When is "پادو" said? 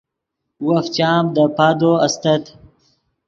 1.57-1.91